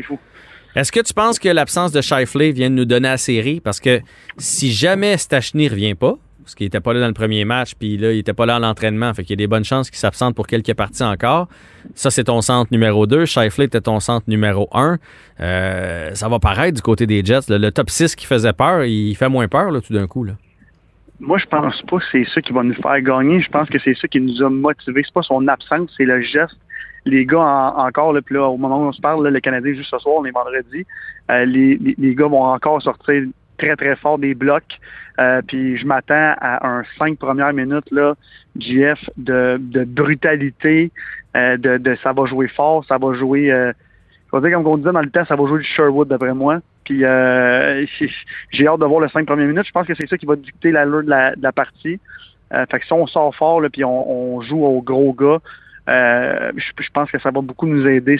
Est-ce 0.76 0.92
que 0.92 1.00
tu 1.00 1.14
penses 1.14 1.38
que 1.38 1.48
l'absence 1.48 1.92
de 1.92 2.00
Shifley 2.00 2.52
vient 2.52 2.70
de 2.70 2.74
nous 2.74 2.84
donner 2.84 3.08
la 3.08 3.16
série? 3.16 3.60
Parce 3.60 3.80
que 3.80 4.00
si 4.36 4.70
jamais 4.70 5.16
Stachny 5.16 5.68
revient 5.68 5.94
pas, 5.94 6.16
parce 6.48 6.54
qu'il 6.54 6.64
n'était 6.64 6.80
pas 6.80 6.94
là 6.94 7.00
dans 7.00 7.08
le 7.08 7.12
premier 7.12 7.44
match, 7.44 7.74
puis 7.78 7.98
là, 7.98 8.10
il 8.10 8.16
n'était 8.16 8.32
pas 8.32 8.46
là 8.46 8.56
à 8.56 8.58
l'entraînement, 8.58 9.12
fait 9.12 9.22
qu'il 9.22 9.32
y 9.32 9.34
a 9.34 9.44
des 9.44 9.46
bonnes 9.46 9.66
chances 9.66 9.90
qu'il 9.90 9.98
s'absente 9.98 10.34
pour 10.34 10.46
quelques 10.46 10.72
parties 10.72 11.04
encore. 11.04 11.46
Ça, 11.94 12.10
c'est 12.10 12.24
ton 12.24 12.40
centre 12.40 12.72
numéro 12.72 13.06
2. 13.06 13.26
Shifley 13.26 13.66
était 13.66 13.82
ton 13.82 14.00
centre 14.00 14.24
numéro 14.28 14.66
1. 14.72 14.96
Euh, 15.40 16.14
ça 16.14 16.26
va 16.30 16.38
paraître 16.38 16.74
du 16.76 16.80
côté 16.80 17.06
des 17.06 17.22
Jets. 17.22 17.50
Le 17.50 17.68
top 17.68 17.90
6 17.90 18.16
qui 18.16 18.24
faisait 18.24 18.54
peur, 18.54 18.84
il 18.84 19.14
fait 19.14 19.28
moins 19.28 19.46
peur 19.46 19.70
là, 19.70 19.82
tout 19.82 19.92
d'un 19.92 20.06
coup. 20.06 20.24
Là. 20.24 20.32
Moi, 21.20 21.36
je 21.36 21.44
pense 21.44 21.82
pas 21.82 21.98
que 21.98 22.04
c'est 22.10 22.24
ça 22.32 22.40
qui 22.40 22.54
va 22.54 22.62
nous 22.62 22.72
faire 22.72 22.98
gagner. 23.02 23.40
Je 23.40 23.50
pense 23.50 23.68
que 23.68 23.78
c'est 23.78 23.94
ça 23.94 24.08
qui 24.08 24.18
nous 24.18 24.42
a 24.42 24.48
motivés. 24.48 25.02
C'est 25.04 25.12
pas 25.12 25.20
son 25.20 25.46
absence, 25.48 25.90
c'est 25.98 26.06
le 26.06 26.22
geste. 26.22 26.56
Les 27.04 27.26
gars, 27.26 27.74
encore, 27.76 28.14
là, 28.14 28.22
là, 28.30 28.48
au 28.48 28.56
moment 28.56 28.78
où 28.78 28.84
on 28.84 28.92
se 28.92 29.02
parle, 29.02 29.28
le 29.28 29.40
Canadien, 29.40 29.74
juste 29.74 29.90
ce 29.90 29.98
soir, 29.98 30.16
on 30.16 30.24
est 30.24 30.30
vendredi, 30.30 30.86
euh, 31.30 31.44
les, 31.44 31.76
les, 31.76 32.14
gars 32.14 32.26
vont 32.26 32.44
encore 32.44 32.80
sortir 32.80 33.24
très, 33.58 33.76
très 33.76 33.96
fort 33.96 34.18
des 34.18 34.34
blocs. 34.34 34.78
Euh, 35.20 35.42
puis 35.46 35.76
je 35.76 35.86
m'attends 35.86 36.34
à 36.40 36.66
un 36.66 36.84
cinq 36.98 37.18
premières 37.18 37.52
minutes, 37.52 37.90
là, 37.90 38.14
GF, 38.58 39.10
de, 39.16 39.58
de 39.60 39.84
brutalité, 39.84 40.90
euh, 41.36 41.56
de, 41.56 41.76
de 41.76 41.96
ça 42.02 42.12
va 42.12 42.24
jouer 42.26 42.48
fort, 42.48 42.84
ça 42.84 42.98
va 42.98 43.12
jouer 43.14 43.52
je 44.30 44.36
vais 44.36 44.48
dire, 44.48 44.58
comme 44.58 44.66
on 44.66 44.76
disait 44.76 44.92
dans 44.92 45.00
le 45.00 45.10
temps, 45.10 45.24
ça 45.24 45.36
va 45.36 45.46
jouer 45.46 45.60
du 45.60 45.64
Sherwood 45.64 46.08
d'après 46.08 46.34
moi. 46.34 46.60
Puis 46.84 47.04
euh, 47.04 47.86
j'ai 48.50 48.66
hâte 48.66 48.80
de 48.80 48.84
voir 48.84 49.00
les 49.00 49.08
cinq 49.08 49.26
premières 49.26 49.46
minutes. 49.46 49.66
Je 49.66 49.72
pense 49.72 49.86
que 49.86 49.94
c'est 49.94 50.08
ça 50.08 50.18
qui 50.18 50.26
va 50.26 50.36
dicter 50.36 50.70
l'allure 50.70 51.02
de 51.02 51.10
la, 51.10 51.34
de 51.34 51.42
la 51.42 51.52
partie. 51.52 51.98
Euh, 52.52 52.64
fait 52.70 52.80
que 52.80 52.86
si 52.86 52.92
on 52.92 53.06
sort 53.06 53.34
fort 53.34 53.60
là, 53.60 53.68
puis 53.70 53.84
on, 53.84 54.36
on 54.36 54.40
joue 54.42 54.64
au 54.64 54.82
gros 54.82 55.12
gars, 55.12 55.38
euh, 55.88 56.52
je, 56.56 56.90
pense 56.92 57.10
que 57.10 57.18
ça 57.18 57.30
va 57.30 57.40
beaucoup 57.40 57.66
nous 57.66 57.86
aider. 57.86 58.18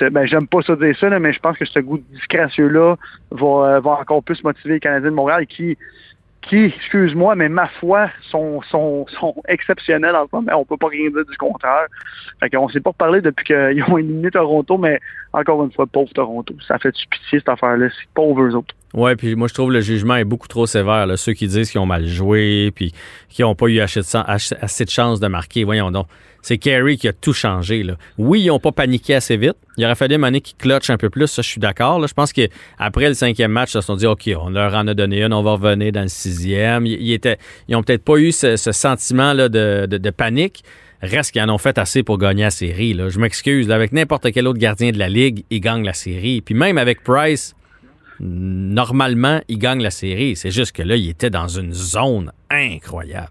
Ben, 0.00 0.26
j'aime 0.26 0.46
pas 0.46 0.62
ça 0.62 0.76
dire 0.76 0.96
ça, 0.98 1.18
mais 1.18 1.32
je 1.32 1.40
pense 1.40 1.56
que 1.56 1.64
ce 1.64 1.78
goût 1.78 1.98
disgracieux-là 2.12 2.96
va, 3.30 3.80
va 3.80 3.90
encore 3.90 4.22
plus 4.22 4.42
motiver 4.44 4.74
les 4.74 4.80
Canadiens 4.80 5.10
de 5.10 5.14
Montréal 5.14 5.46
qui, 5.46 5.76
qui, 6.48 6.64
excuse-moi, 6.64 7.34
mais 7.34 7.48
ma 7.48 7.66
foi, 7.66 8.08
sont, 8.30 8.62
sont, 8.62 9.06
sont 9.08 9.34
exceptionnels 9.48 10.14
en 10.14 10.26
ce 10.26 10.36
moment. 10.36 10.52
On 10.54 10.64
peut 10.64 10.76
pas 10.76 10.88
rien 10.88 11.10
dire 11.10 11.24
du 11.24 11.36
contraire. 11.36 11.86
Fait 12.40 12.50
qu'on 12.50 12.68
s'est 12.68 12.80
pas 12.80 12.92
parlé 12.92 13.20
depuis 13.20 13.44
qu'ils 13.44 13.84
ont 13.88 13.98
éliminé 13.98 14.30
Toronto, 14.30 14.78
mais 14.78 15.00
encore 15.32 15.64
une 15.64 15.72
fois, 15.72 15.86
pauvre 15.86 16.12
Toronto. 16.12 16.54
Ça 16.66 16.78
fait 16.78 16.92
du 16.92 17.06
pitié 17.08 17.40
cette 17.40 17.48
affaire-là. 17.48 17.88
C'est 17.90 18.08
pauvre 18.14 18.42
eux 18.42 18.54
autres. 18.54 18.74
Ouais, 18.96 19.14
puis 19.14 19.34
moi 19.34 19.46
je 19.46 19.52
trouve 19.52 19.70
le 19.70 19.82
jugement 19.82 20.16
est 20.16 20.24
beaucoup 20.24 20.48
trop 20.48 20.66
sévère. 20.66 21.06
Ceux 21.18 21.34
qui 21.34 21.46
disent 21.46 21.70
qu'ils 21.70 21.80
ont 21.80 21.86
mal 21.86 22.06
joué, 22.06 22.72
puis 22.74 22.94
qui 23.28 23.42
n'ont 23.42 23.54
pas 23.54 23.66
eu 23.66 23.80
assez 23.80 24.00
de, 24.00 24.90
chance 24.90 25.20
de 25.20 25.26
marquer. 25.28 25.64
Voyons 25.64 25.90
donc. 25.90 26.06
C'est 26.40 26.58
Kerry 26.58 26.96
qui 26.96 27.08
a 27.08 27.12
tout 27.12 27.32
changé. 27.32 27.84
Oui, 28.16 28.42
ils 28.42 28.46
n'ont 28.46 28.60
pas 28.60 28.72
paniqué 28.72 29.16
assez 29.16 29.36
vite. 29.36 29.56
Il 29.76 29.84
aurait 29.84 29.96
fallu 29.96 30.14
une 30.14 30.40
qui 30.40 30.54
clutch 30.54 30.88
un 30.90 30.96
peu 30.96 31.10
plus. 31.10 31.26
Ça, 31.26 31.42
je 31.42 31.48
suis 31.48 31.60
d'accord. 31.60 32.06
Je 32.06 32.14
pense 32.14 32.32
qu'après 32.32 33.08
le 33.08 33.14
cinquième 33.14 33.50
match, 33.50 33.70
ils 33.70 33.72
se 33.72 33.80
sont 33.82 33.96
dit 33.96 34.06
OK, 34.06 34.30
on 34.40 34.48
leur 34.48 34.72
en 34.74 34.86
a 34.86 34.94
donné 34.94 35.24
une, 35.24 35.34
on 35.34 35.42
va 35.42 35.52
revenir 35.52 35.92
dans 35.92 36.02
le 36.02 36.08
sixième. 36.08 36.86
Ils, 36.86 37.12
étaient, 37.12 37.36
ils 37.68 37.76
peut-être 37.82 38.04
pas 38.04 38.16
eu 38.16 38.32
ce, 38.32 38.56
sentiment 38.56 39.34
de, 39.34 40.10
panique. 40.10 40.62
Reste 41.02 41.32
qu'ils 41.32 41.42
en 41.42 41.50
ont 41.50 41.58
fait 41.58 41.76
assez 41.76 42.02
pour 42.02 42.16
gagner 42.16 42.44
la 42.44 42.50
série. 42.50 42.96
Je 42.96 43.18
m'excuse. 43.18 43.70
Avec 43.70 43.92
n'importe 43.92 44.32
quel 44.32 44.46
autre 44.46 44.58
gardien 44.58 44.92
de 44.92 44.98
la 44.98 45.10
Ligue, 45.10 45.44
ils 45.50 45.60
gagnent 45.60 45.84
la 45.84 45.92
série. 45.92 46.40
Puis 46.40 46.54
même 46.54 46.78
avec 46.78 47.02
Price, 47.02 47.56
normalement, 48.20 49.40
il 49.48 49.58
gagne 49.58 49.82
la 49.82 49.90
série. 49.90 50.36
C'est 50.36 50.50
juste 50.50 50.74
que 50.74 50.82
là, 50.82 50.96
il 50.96 51.08
était 51.08 51.30
dans 51.30 51.48
une 51.48 51.72
zone 51.72 52.32
incroyable. 52.50 53.30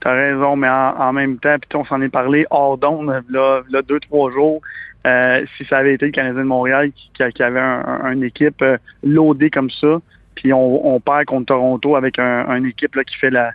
T'as 0.00 0.12
raison, 0.12 0.54
mais 0.54 0.68
en, 0.68 1.12
même 1.12 1.38
temps, 1.38 1.56
puis 1.58 1.76
on 1.76 1.84
s'en 1.84 2.00
est 2.02 2.08
parlé 2.08 2.46
hors 2.50 2.78
d'onde, 2.78 3.22
là, 3.30 3.62
deux, 3.88 3.98
trois 4.00 4.30
jours. 4.30 4.60
Euh, 5.06 5.44
si 5.56 5.64
ça 5.64 5.78
avait 5.78 5.94
été 5.94 6.06
le 6.06 6.12
Canadien 6.12 6.42
de 6.42 6.46
Montréal 6.46 6.90
qui, 7.14 7.42
avait 7.42 7.60
une 7.60 8.24
équipe 8.24 8.60
euh, 8.62 8.78
loadée 9.02 9.50
comme 9.50 9.70
ça, 9.70 10.00
puis 10.34 10.52
on, 10.52 11.00
perd 11.00 11.24
contre 11.24 11.46
Toronto 11.46 11.96
avec 11.96 12.18
une 12.18 12.66
équipe 12.66 12.96
qui 13.04 13.16
fait 13.16 13.30
la, 13.30 13.52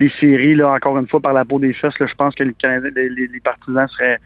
les 0.00 0.10
séries, 0.20 0.54
là, 0.54 0.70
encore 0.70 0.98
une 0.98 1.08
fois, 1.08 1.20
par 1.20 1.32
la 1.32 1.44
peau 1.44 1.58
des 1.58 1.72
fesses, 1.72 1.94
je 1.98 2.14
pense 2.14 2.34
que 2.34 2.44
les, 2.44 2.54
partisans 3.42 3.88
seraient, 3.88 4.18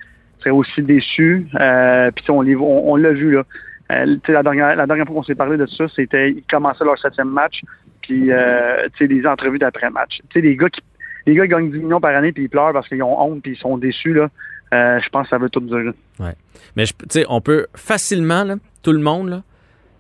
aussi 0.51 0.83
déçus. 0.83 1.47
Euh, 1.55 2.11
puis 2.11 2.25
on, 2.31 2.97
l'a 2.97 3.13
vu, 3.13 3.33
là. 3.33 3.45
Euh, 3.93 4.17
la, 4.29 4.43
dernière, 4.43 5.07
fois 5.07 5.17
qu'on 5.17 5.23
s'est 5.23 5.35
parlé 5.35 5.57
de 5.57 5.67
ça, 5.67 5.85
c'était 5.95 6.31
ils 6.31 6.43
commençaient 6.51 6.85
leur 6.85 6.99
septième 6.99 7.29
match, 7.29 7.63
puis 8.01 8.33
euh, 8.33 8.89
les 9.01 9.27
entrevues 9.27 9.59
d'après-match. 9.59 10.21
Les 10.35 10.57
gars 10.57 10.69
qui 10.71 10.83
gagnent 11.27 11.71
10 11.71 11.79
millions 11.79 12.01
par 12.01 12.15
année 12.15 12.33
puis 12.33 12.45
ils 12.45 12.49
pleurent 12.49 12.73
parce 12.73 12.89
qu'ils 12.89 13.03
ont 13.03 13.21
honte 13.21 13.43
puis 13.43 13.53
ils 13.53 13.59
sont 13.59 13.79
déçus 13.79 14.15
là. 14.15 14.29
Euh, 14.73 15.01
je 15.01 15.09
pense 15.11 15.25
que 15.25 15.31
ça 15.31 15.39
veut 15.39 15.51
tout 15.51 15.61
dire. 15.61 15.93
Ouais. 16.19 16.35
Mais 16.77 16.85
tu 16.87 16.95
sais, 17.11 17.27
on 17.29 17.41
peut 17.41 17.67
facilement 17.75 18.45
tout 18.83 18.93
le 18.93 19.01
monde 19.01 19.43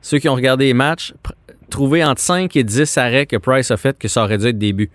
ceux 0.01 0.19
qui 0.19 0.29
ont 0.29 0.35
regardé 0.35 0.67
les 0.67 0.75
matchs 0.75 1.15
trouver 1.71 2.05
entre 2.05 2.21
5 2.21 2.55
et 2.57 2.65
10 2.65 2.99
arrêts 2.99 3.27
que 3.27 3.37
Price 3.37 3.71
a 3.71 3.77
fait 3.77 3.99
que 3.99 4.09
ça 4.09 4.23
aurait 4.23 4.39
dû 4.39 4.47
être 4.47 4.59
début. 4.59 4.91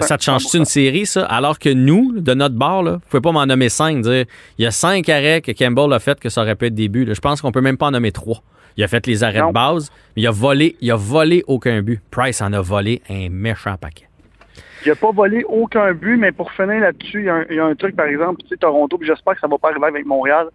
Ça 0.00 0.18
te 0.18 0.22
change-tu 0.22 0.58
une 0.58 0.64
série, 0.64 1.06
ça? 1.06 1.24
Alors 1.26 1.58
que 1.58 1.70
nous, 1.72 2.20
de 2.20 2.34
notre 2.34 2.54
bord, 2.54 2.82
là, 2.82 2.92
vous 2.92 3.08
pouvez 3.10 3.20
pas 3.20 3.32
m'en 3.32 3.46
nommer 3.46 3.68
cinq, 3.68 4.02
dire 4.02 4.26
il 4.58 4.64
y 4.64 4.66
a 4.66 4.70
cinq 4.70 5.08
arrêts 5.08 5.40
que 5.40 5.52
Campbell 5.52 5.92
a 5.92 5.98
fait 5.98 6.20
que 6.20 6.28
ça 6.28 6.42
aurait 6.42 6.54
pu 6.54 6.66
être 6.66 6.74
début. 6.74 7.06
Je 7.12 7.20
pense 7.20 7.40
qu'on 7.40 7.52
peut 7.52 7.60
même 7.60 7.78
pas 7.78 7.86
en 7.86 7.90
nommer 7.92 8.12
trois. 8.12 8.42
Il 8.76 8.84
a 8.84 8.88
fait 8.88 9.06
les 9.06 9.22
arrêts 9.22 9.40
de 9.40 9.52
base, 9.52 9.90
mais 10.16 10.22
il 10.22 10.26
a 10.26 10.32
volé, 10.32 10.76
il 10.80 10.90
a 10.90 10.96
volé 10.96 11.44
aucun 11.46 11.80
but. 11.82 12.00
Price 12.10 12.42
en 12.42 12.52
a 12.52 12.60
volé 12.60 13.02
un 13.08 13.28
méchant 13.30 13.76
paquet. 13.76 14.08
Il 14.84 14.88
n'a 14.88 14.96
pas 14.96 15.12
volé 15.12 15.44
aucun 15.44 15.92
but, 15.94 16.16
mais 16.16 16.32
pour 16.32 16.50
finir 16.52 16.80
là-dessus, 16.80 17.20
il 17.20 17.54
y, 17.54 17.58
a 17.58 17.64
un 17.64 17.74
truc, 17.74 17.96
par 17.96 18.06
exemple, 18.06 18.42
tu 18.42 18.48
sais, 18.48 18.56
Toronto, 18.56 18.98
puis 18.98 19.06
j'espère 19.06 19.34
que 19.34 19.40
ça 19.40 19.46
va 19.46 19.56
pas 19.56 19.70
arriver 19.70 19.86
avec 19.86 20.04
Montréal. 20.04 20.48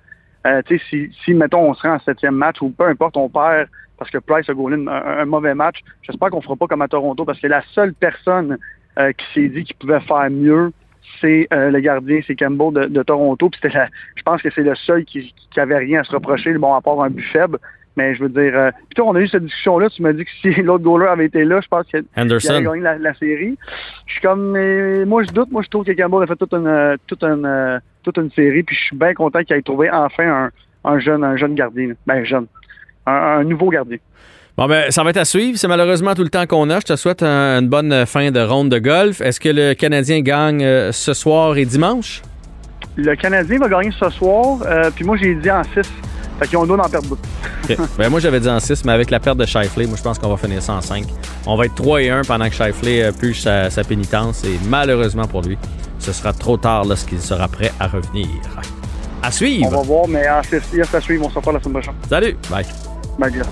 Euh, 0.45 0.61
tu 0.65 0.77
sais, 0.77 0.83
si, 0.89 1.11
si, 1.25 1.33
mettons, 1.33 1.69
on 1.69 1.73
se 1.73 1.81
rend 1.81 1.95
en 1.95 1.99
septième 1.99 2.35
match 2.35 2.61
ou 2.61 2.69
peu 2.69 2.85
importe, 2.85 3.17
on 3.17 3.29
perd 3.29 3.67
parce 3.97 4.11
que 4.11 4.17
Price 4.17 4.47
a 4.49 4.53
goalé 4.53 4.77
un, 4.87 4.87
un, 4.87 5.25
mauvais 5.25 5.53
match, 5.53 5.79
j'espère 6.03 6.29
qu'on 6.29 6.41
fera 6.41 6.55
pas 6.55 6.67
comme 6.67 6.81
à 6.81 6.87
Toronto 6.87 7.25
parce 7.25 7.39
que 7.39 7.47
la 7.47 7.61
seule 7.73 7.93
personne 7.93 8.57
euh, 8.99 9.11
qui 9.13 9.25
s'est 9.33 9.47
dit 9.49 9.63
qu'il 9.63 9.75
pouvait 9.77 9.99
faire 10.01 10.29
mieux, 10.29 10.71
c'est 11.21 11.47
euh, 11.53 11.69
le 11.69 11.79
gardien, 11.79 12.19
c'est 12.25 12.35
Campbell 12.35 12.89
de, 12.91 13.03
Toronto. 13.03 13.49
Puis 13.49 13.71
je 13.71 14.23
pense 14.23 14.41
que 14.41 14.49
c'est 14.51 14.61
le 14.61 14.75
seul 14.75 15.05
qui, 15.05 15.33
qui 15.51 15.59
avait 15.59 15.77
rien 15.77 16.01
à 16.01 16.03
se 16.03 16.11
reprocher, 16.11 16.53
bon, 16.53 16.73
à 16.73 16.81
part 16.81 17.01
un 17.01 17.09
but 17.09 17.25
faible. 17.31 17.59
Mais 17.97 18.15
je 18.15 18.23
veux 18.23 18.29
dire, 18.29 18.55
euh, 18.55 18.71
toi, 18.95 19.05
on 19.07 19.15
a 19.15 19.21
eu 19.21 19.27
cette 19.27 19.43
discussion-là. 19.43 19.89
Tu 19.89 20.01
m'as 20.01 20.13
dit 20.13 20.23
que 20.23 20.31
si 20.41 20.49
l'autre 20.61 20.83
goaler 20.83 21.07
avait 21.07 21.25
été 21.25 21.43
là, 21.43 21.59
je 21.61 21.67
pense 21.67 21.85
qu'il 21.87 22.03
aurait 22.15 22.61
gagné 22.61 22.97
la, 22.99 23.13
série. 23.15 23.57
Je 24.05 24.13
suis 24.13 24.21
comme, 24.21 24.51
mais 24.51 25.05
moi, 25.05 25.23
je 25.23 25.31
doute. 25.31 25.51
Moi, 25.51 25.61
je 25.63 25.69
trouve 25.69 25.85
que 25.85 25.91
Campbell 25.91 26.23
a 26.23 26.27
fait 26.27 26.35
toute 26.35 26.53
une, 26.53 26.97
toute 27.07 27.23
une, 27.23 27.81
toute 28.03 28.17
une 28.17 28.31
série. 28.31 28.63
Puis 28.63 28.75
je 28.75 28.81
suis 28.81 28.95
bien 28.95 29.13
content 29.13 29.43
qu'il 29.43 29.55
ait 29.55 29.61
trouvé 29.61 29.89
enfin 29.89 30.49
un, 30.83 30.91
un, 30.91 30.99
jeune, 30.99 31.23
un 31.23 31.35
jeune 31.35 31.55
gardien. 31.55 31.93
Ben, 32.05 32.23
jeune. 32.23 32.47
un 33.05 33.43
nouveau 33.43 33.69
gardien. 33.69 33.97
Bon, 34.59 34.67
ben, 34.67 34.91
ça 34.91 35.05
va 35.05 35.11
être 35.11 35.17
à 35.17 35.23
suivre. 35.23 35.57
C'est 35.57 35.69
malheureusement 35.69 36.13
tout 36.15 36.21
le 36.21 36.27
temps 36.27 36.45
qu'on 36.45 36.69
a. 36.69 36.81
Je 36.81 36.87
te 36.87 36.95
souhaite 36.97 37.23
une 37.23 37.69
bonne 37.69 38.05
fin 38.05 38.29
de 38.29 38.41
ronde 38.41 38.67
de 38.67 38.77
golf. 38.77 39.21
Est-ce 39.21 39.39
que 39.39 39.47
le 39.47 39.73
Canadien 39.73 40.19
gagne 40.19 40.61
euh, 40.65 40.91
ce 40.91 41.13
soir 41.13 41.55
et 41.55 41.63
dimanche? 41.63 42.21
Le 42.97 43.15
Canadien 43.15 43.57
va 43.59 43.69
gagner 43.69 43.91
ce 43.97 44.09
soir, 44.09 44.57
euh, 44.65 44.91
puis 44.93 45.05
moi, 45.05 45.15
j'ai 45.15 45.33
dit 45.35 45.49
en 45.49 45.63
6. 45.63 45.69
Fait 46.39 46.47
qu'ils 46.49 46.57
ont 46.57 46.63
le 46.63 46.75
d'en 46.75 46.89
perdre 46.89 47.07
beaucoup. 47.07 47.21
ben, 47.97 48.09
moi, 48.09 48.19
j'avais 48.19 48.41
dit 48.41 48.49
en 48.49 48.59
6, 48.59 48.83
mais 48.83 48.91
avec 48.91 49.11
la 49.11 49.21
perte 49.21 49.37
de 49.37 49.45
Shifley, 49.45 49.85
moi, 49.85 49.95
je 49.97 50.03
pense 50.03 50.19
qu'on 50.19 50.27
va 50.27 50.35
finir 50.35 50.61
ça 50.61 50.73
en 50.73 50.81
5. 50.81 51.05
On 51.45 51.55
va 51.55 51.63
être 51.63 51.75
3 51.75 52.01
et 52.01 52.09
1 52.09 52.23
pendant 52.23 52.49
que 52.49 52.55
Shifley 52.55 53.01
euh, 53.01 53.13
puge 53.13 53.39
sa, 53.39 53.69
sa 53.69 53.85
pénitence, 53.85 54.43
et 54.43 54.59
malheureusement 54.67 55.25
pour 55.25 55.41
lui, 55.41 55.57
ce 55.99 56.11
sera 56.11 56.33
trop 56.33 56.57
tard 56.57 56.83
lorsqu'il 56.83 57.21
sera 57.21 57.47
prêt 57.47 57.71
à 57.79 57.87
revenir. 57.87 58.27
À 59.23 59.31
suivre! 59.31 59.67
On 59.67 59.77
va 59.77 59.83
voir, 59.83 60.07
mais 60.09 60.29
en 60.29 60.43
6, 60.43 60.61
il 60.73 60.79
y 60.79 60.81
a 60.81 60.85
à 60.91 60.99
suivre. 60.99 61.27
On 61.27 61.29
se 61.29 61.35
revoit 61.35 61.53
la 61.53 61.61
semaine 61.61 61.81
prochaine. 61.81 61.95
Salut! 62.09 62.35
Bye! 62.49 62.65
Bye, 63.17 63.31
bien. 63.31 63.43